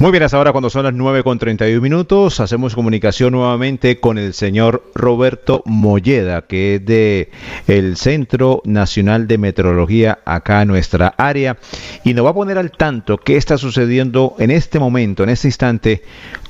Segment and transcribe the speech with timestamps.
[0.00, 4.18] Muy bien, hasta ahora cuando son las 9 con 31 minutos, hacemos comunicación nuevamente con
[4.18, 7.30] el señor Roberto Molleda, que es de
[7.68, 11.58] el Centro Nacional de Meteorología acá en nuestra área,
[12.02, 15.46] y nos va a poner al tanto qué está sucediendo en este momento, en este
[15.46, 16.02] instante,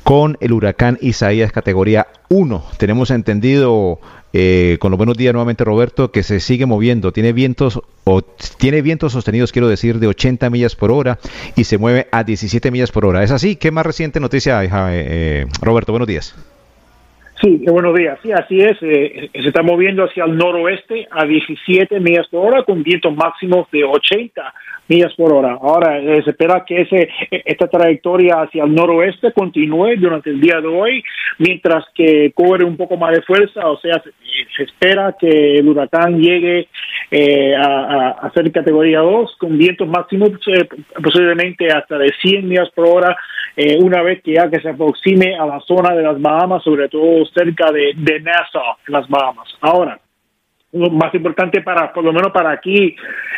[0.04, 2.64] con el huracán Isaías categoría 1.
[2.78, 4.00] Tenemos entendido
[4.36, 8.22] eh, con los buenos días nuevamente Roberto, que se sigue moviendo, tiene vientos o
[8.58, 11.20] tiene vientos sostenidos, quiero decir, de 80 millas por hora
[11.54, 13.22] y se mueve a 17 millas por hora.
[13.22, 13.54] ¿Es así?
[13.54, 15.92] ¿Qué más reciente noticia hay, eh, Roberto?
[15.92, 16.34] Buenos días.
[17.44, 18.18] Sí, buenos días.
[18.22, 18.78] Sí, así es.
[18.80, 23.70] Eh, se está moviendo hacia el noroeste a 17 millas por hora con vientos máximos
[23.70, 24.54] de 80
[24.88, 25.58] millas por hora.
[25.60, 30.40] Ahora eh, se espera que ese, e, esta trayectoria hacia el noroeste continúe durante el
[30.40, 31.02] día de hoy,
[31.38, 36.18] mientras que cobre un poco más de fuerza, o sea, se, espera que el huracán
[36.20, 36.68] llegue
[37.10, 40.66] eh, a, a, ser categoría 2 con vientos máximos eh,
[41.02, 43.16] posiblemente hasta de 100 millas por hora
[43.78, 47.22] una vez que ya que se aproxime a la zona de las Bahamas, sobre todo
[47.34, 49.48] cerca de, de Nassau, en las Bahamas.
[49.60, 49.98] Ahora,
[50.74, 52.96] lo más importante para, por lo menos para aquí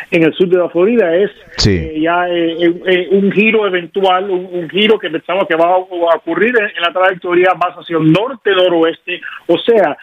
[0.09, 1.29] en el sur de la Florida, es
[1.67, 6.53] eh, ya eh, eh, un giro eventual, un, giro que pensamos que va a, ocurrir
[6.59, 9.21] en, la trayectoria más hacia el norte-noroeste.
[9.47, 9.97] O sea,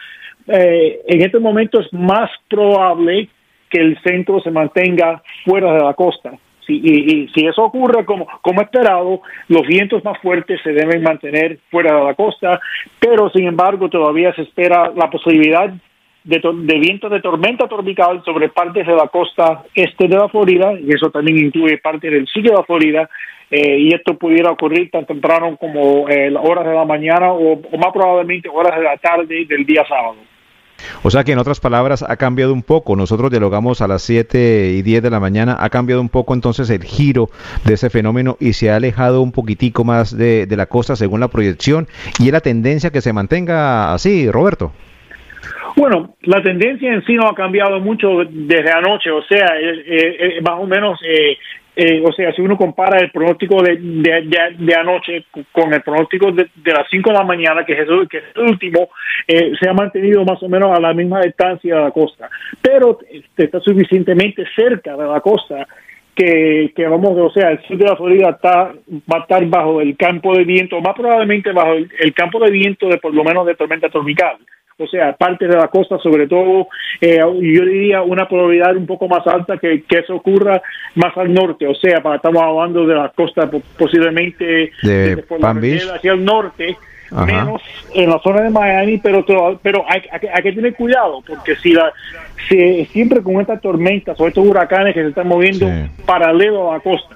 [0.47, 3.29] en este momento es más probable
[3.69, 6.31] que el centro se mantenga fuera de la costa.
[6.65, 11.59] Si, y, si eso ocurre como, como esperado, los vientos más fuertes se deben mantener
[11.69, 12.59] fuera de la costa,
[12.99, 15.71] pero sin embargo todavía se espera la posibilidad
[16.23, 20.73] de, de vientos de tormenta tropical sobre partes de la costa este de la Florida,
[20.79, 23.09] y eso también incluye parte del sur de la Florida,
[23.51, 27.93] eh, y esto pudiera ocurrir tan temprano como eh, horas de la mañana o, más
[27.93, 30.15] probablemente horas de la tarde del día sábado.
[31.03, 32.95] O sea que en otras palabras ha cambiado un poco.
[32.95, 35.57] Nosotros dialogamos a las 7 y 10 de la mañana.
[35.59, 37.29] Ha cambiado un poco entonces el giro
[37.63, 41.19] de ese fenómeno y se ha alejado un poquitico más de, de la costa según
[41.19, 41.87] la proyección.
[42.19, 44.71] Y es la tendencia que se mantenga así, Roberto.
[45.75, 50.17] Bueno, la tendencia en sí no ha cambiado mucho desde anoche, o sea, eh, eh,
[50.19, 50.97] eh, más o menos,
[52.03, 56.87] o sea, si uno compara el pronóstico de, de, anoche con el pronóstico de, las
[56.89, 58.89] 5 de la mañana, que es, el, que es el último,
[59.27, 62.29] se ha mantenido más o menos a la misma distancia de la costa,
[62.61, 62.99] pero
[63.35, 65.67] está suficientemente cerca de la costa
[66.15, 68.71] que, que, vamos, o sea, el sur de la Florida está,
[69.11, 72.87] va a estar bajo el campo de viento, más probablemente bajo el campo de viento
[72.87, 74.37] de por lo menos de tormenta tropical
[74.77, 76.67] o sea, parte de la costa, sobre todo,
[76.99, 80.61] eh, yo diría una probabilidad un poco más alta que, que eso ocurra
[80.95, 85.23] más al norte, o sea, para, estamos hablando de la costa posiblemente de,
[85.93, 86.77] hacia el norte,
[87.25, 87.61] menos
[87.93, 89.23] en la zona de Miami, pero
[89.61, 91.93] pero hay, hay, que tener cuidado, porque si la
[92.49, 95.67] si, siempre con estas tormentas o estos huracanes que se están moviendo
[96.05, 97.15] paralelo a la costa,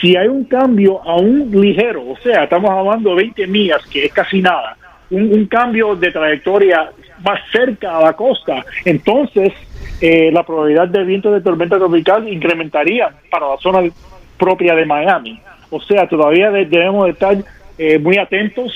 [0.00, 4.12] si hay un cambio aún ligero, o sea, estamos hablando de 20 millas, que es
[4.12, 4.76] casi nada,
[5.12, 6.90] un, cambio de trayectoria
[7.24, 9.52] más cerca a la costa, entonces
[10.00, 13.88] eh, la probabilidad de viento de tormenta tropical incrementaría para la zona
[14.38, 15.40] propia de Miami.
[15.70, 17.36] O sea, todavía debemos estar
[17.78, 18.72] eh, muy atentos,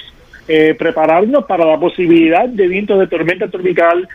[0.46, 4.08] eh, prepararnos para la posibilidad de viento de tormenta tropical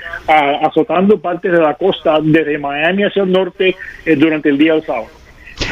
[0.61, 3.75] azotando partes de la costa desde Miami hacia el norte
[4.17, 5.20] durante el día del sábado.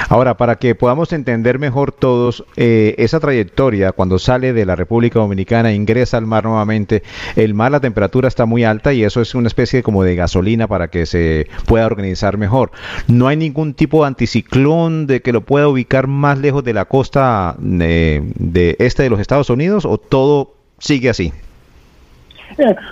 [0.07, 5.19] Ahora, para que podamos entender mejor todos eh, esa trayectoria, cuando sale de la República
[5.19, 7.03] Dominicana, ingresa al mar nuevamente,
[7.35, 10.67] el mar, la temperatura está muy alta y eso es una especie como de gasolina
[10.67, 12.71] para que se pueda organizar mejor.
[13.07, 16.85] No hay ningún tipo de anticiclón de que lo pueda ubicar más lejos de la
[16.85, 21.33] costa eh, de este de los Estados Unidos o todo sigue así.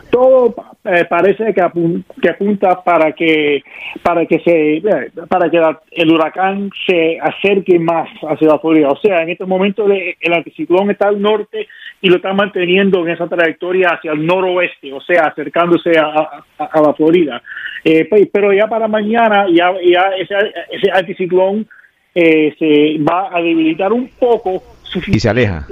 [0.10, 3.62] Todo eh, parece que, apunta para que
[4.02, 5.62] para que se eh, para que
[5.92, 8.90] el huracán se acerque más hacia la Florida.
[8.90, 11.68] O sea, en este momento el anticiclón está al norte
[12.02, 16.94] y lo está manteniendo en esa trayectoria hacia el noroeste, o sea, acercándose a, la
[16.94, 17.42] Florida.
[17.84, 19.72] Eh, pero ya para mañana ya,
[20.18, 20.36] ese,
[20.72, 21.68] ese anticiclón
[22.14, 24.64] se va a debilitar un poco
[25.06, 25.68] y se aleja.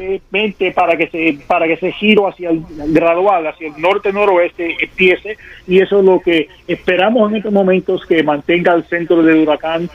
[0.76, 5.38] para que se para que ese giro hacia el gradual hacia el norte noroeste empiece.
[5.68, 9.90] Y eso es lo que esperamos en estos momentos que mantenga el centro del huracán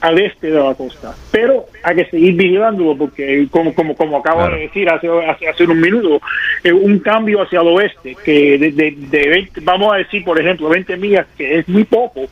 [0.00, 1.14] al este de la costa.
[1.30, 5.64] Pero hay que seguir vigilándolo porque, como como, como acabo de decir hace, hace, hace
[5.64, 6.20] un minuto,
[6.62, 10.96] eh, un cambio hacia el oeste, que de, de, vamos a decir, por ejemplo, 20
[10.96, 12.26] millas, que es muy poco,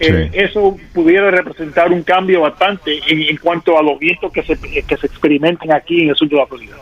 [0.00, 4.96] eh, eso pudiera representar un cambio bastante en, cuanto a los vientos que se, que
[4.96, 6.76] se experimenten aquí en el sur de la Florida.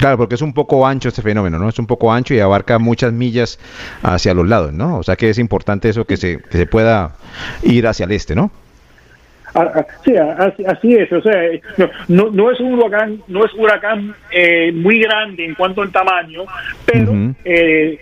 [0.00, 1.68] Claro, porque es un poco ancho este fenómeno, ¿no?
[1.68, 3.58] Es un poco ancho y abarca muchas millas
[4.02, 4.96] hacia los lados, ¿no?
[4.96, 7.16] O sea que es importante eso que se, que se pueda
[7.62, 8.50] ir hacia el este, ¿no?
[9.54, 10.14] Ah, ah, sí,
[10.64, 11.12] así, es.
[11.12, 11.34] O sea,
[12.08, 15.90] no, no, es un huracán, no es un huracán eh, muy grande en cuanto al
[15.90, 16.44] tamaño,
[16.86, 17.12] pero
[17.44, 17.98] eh,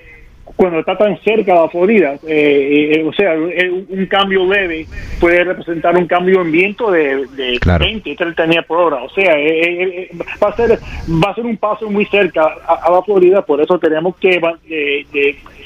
[0.59, 4.87] cuando está tan cerca la Florida, eh, o sea, un cambio leve
[5.21, 9.05] puede representar un cambio en viento de, de 20, 30 millas por hora.
[9.05, 9.37] O sea,
[10.43, 13.79] va a ser va a ser un paso muy cerca a, la Florida, por eso
[13.79, 14.41] tenemos que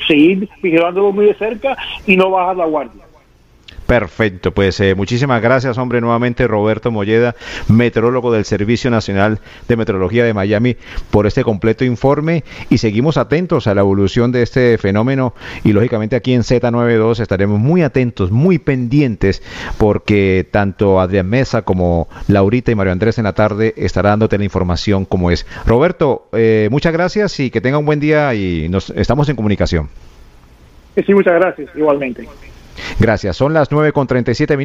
[0.07, 1.75] seguir vigilándolo muy de cerca
[2.07, 3.12] y no bajar la guardia.
[3.87, 7.35] Perfecto, pues eh, muchísimas gracias, hombre, nuevamente Roberto Molleda,
[7.69, 10.77] meteorólogo del Servicio Nacional de Meteorología de Miami,
[11.11, 15.35] por este completo informe y seguimos atentos a la evolución de este fenómeno
[15.65, 19.43] y lógicamente aquí en Z92 estaremos muy atentos, muy pendientes,
[19.79, 24.45] porque tanto Adrián Mesa como Laurita y Mario Andrés en la tarde estarán dándote la
[24.45, 25.47] información como es.
[25.67, 29.89] Roberto, eh, muchas gracias y que tenga un buen día y nos estamos en comunicación.
[30.95, 32.29] Sí, muchas gracias, igualmente.
[32.99, 33.37] Gracias.
[33.37, 34.63] Son las 9 con 37 minutos.